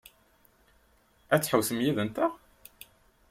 Ad 1.33 1.41
tḥewwsem 1.41 1.79
yid-nteɣ? 1.83 2.31